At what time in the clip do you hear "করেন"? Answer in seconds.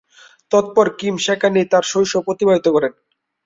2.75-2.93